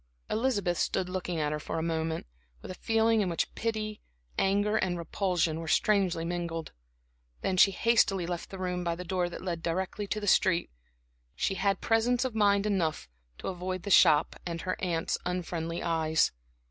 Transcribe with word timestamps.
Elizabeth 0.31 0.79
stood 0.79 1.09
looking 1.09 1.39
at 1.39 1.51
her 1.51 1.59
for 1.59 1.77
a 1.77 1.83
moment, 1.83 2.25
with 2.63 2.71
a 2.71 2.81
feeling 2.81 3.21
in 3.21 3.29
which 3.29 3.53
pity, 3.53 4.01
anger 4.35 4.75
and 4.75 4.97
repulsion 4.97 5.59
were 5.59 5.67
strangely 5.67 6.25
mingled; 6.25 6.71
then 7.41 7.55
she 7.55 7.69
hastily 7.69 8.25
left 8.25 8.49
the 8.49 8.57
room 8.57 8.83
by 8.83 8.95
the 8.95 9.03
door 9.03 9.29
that 9.29 9.43
led 9.43 9.61
directly 9.61 10.07
to 10.07 10.19
the 10.19 10.25
street. 10.25 10.71
She 11.35 11.53
had 11.53 11.81
presence 11.81 12.25
of 12.25 12.33
mind 12.33 12.65
enough 12.65 13.07
to 13.37 13.47
avoid 13.47 13.83
the 13.83 13.91
shop 13.91 14.35
and 14.43 14.61
her 14.61 14.75
aunt's 14.81 15.19
unfriendly 15.23 15.83
eyes. 15.83 16.31